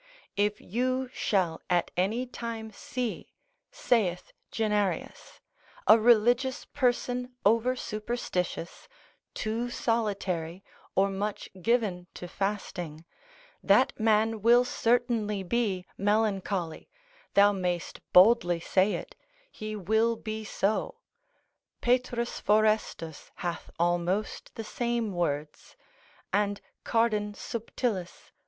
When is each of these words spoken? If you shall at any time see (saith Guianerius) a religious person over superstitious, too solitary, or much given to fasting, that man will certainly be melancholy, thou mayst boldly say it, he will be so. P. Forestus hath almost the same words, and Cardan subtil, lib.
If 0.35 0.59
you 0.59 1.11
shall 1.13 1.61
at 1.69 1.91
any 1.95 2.25
time 2.25 2.71
see 2.71 3.29
(saith 3.69 4.33
Guianerius) 4.51 5.39
a 5.85 5.99
religious 5.99 6.65
person 6.65 7.35
over 7.45 7.75
superstitious, 7.75 8.87
too 9.35 9.69
solitary, 9.69 10.63
or 10.95 11.09
much 11.11 11.49
given 11.61 12.07
to 12.15 12.27
fasting, 12.27 13.05
that 13.61 13.93
man 13.99 14.41
will 14.41 14.65
certainly 14.65 15.43
be 15.43 15.85
melancholy, 15.99 16.89
thou 17.35 17.51
mayst 17.51 17.99
boldly 18.11 18.59
say 18.59 18.93
it, 18.95 19.13
he 19.51 19.75
will 19.75 20.15
be 20.15 20.43
so. 20.43 20.97
P. 21.79 21.99
Forestus 21.99 23.29
hath 23.35 23.69
almost 23.77 24.55
the 24.55 24.63
same 24.63 25.13
words, 25.13 25.75
and 26.33 26.59
Cardan 26.83 27.33
subtil, 27.35 27.93
lib. 27.93 28.07